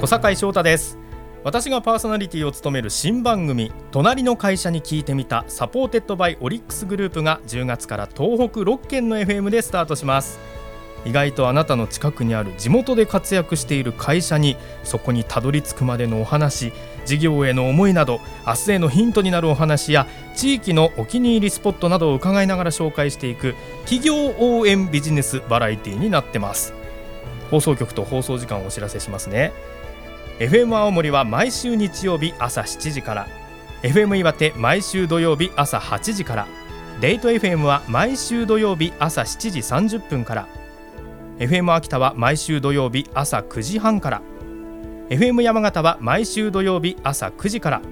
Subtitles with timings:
[0.00, 0.96] 小坂翔太です。
[1.44, 10.40] 私がパーソナリティを務める新番組となりのカイシャに聞いてみた supported by オリックスグループが10月から東北6県の FM でスタートします。
[11.04, 16.72] 意外とあなたの近くにある地元で活躍している会社にそこにたどり着くまでのお話
[17.04, 23.54] 事業への思いなど明日へのヒントになるお話や地域のお気に入りスポットなどを伺いながら紹介していく
[23.84, 26.79] 企業応援ビジネスバラエティになってます。
[27.50, 29.52] 放送局と放送時間をお知らせしますね。
[30.38, 33.28] FM 青森は毎週日曜日朝7時から。
[33.82, 36.46] FM 岩手毎週土曜日朝8時から。
[37.00, 40.48] デート FM は毎週土曜日朝7時30分から。
[41.38, 44.22] FM 秋田は毎週土曜日朝9時半から。
[45.08, 47.82] FM 山形は毎週土曜日朝9時から。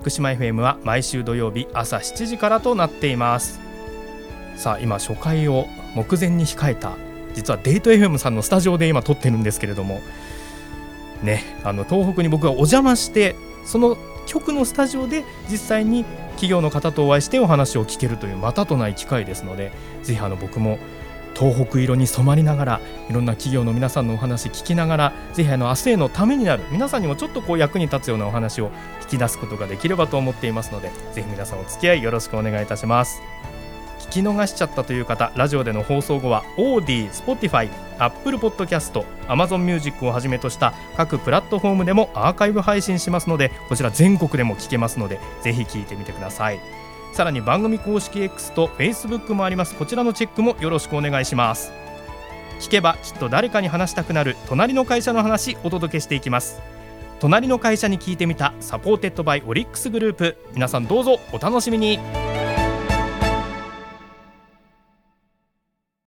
[0.00, 3.60] 福島 FM は毎週土曜日朝7時からとなっています。
[4.56, 6.96] さあ今初回を目前に控えた
[7.34, 10.00] 実はデート FM さんのスタジオで今撮ってるんですけれども
[11.22, 20.78] ね、あの東北に僕がお邪魔してその局のスタジオで実際に企業の方とお会いしてお話を聞けるというまたとない機会ですのでぜひあの僕も
[21.34, 28.70] 東北色に染まりながらいろんな企業の皆さんのお話聞きながらぜひあの明日へのためになる皆さんにもちょっとこう役に立つようなお話を
[29.02, 33.22] 引き出すことができればと思っていますのでぜひ皆さんお付き合いよろしくお願いいたします。
[34.12, 46.60] 聞き逃しちゃったという方ラジオでの放送後は OD、Spotify、Apple Podcast、Amazon Music をはじめとした各プラットフォームでもアーカイブ配信しますのでこちら全国でも聞けますのでぜひ聞いてみてください。
[47.14, 49.74] さらに番組公式 X と Facebook もあります。
[49.74, 51.72] こちらのチェックもよろしくお願いします。
[52.60, 56.60] 聞けばきっと誰かに話したくなる隣の会社の話お届けしていきます。
[57.18, 60.36] となりのカイシャに聞いてみた supported by オリックスグループ。
[60.52, 62.31] 皆さんどうぞお楽しみに。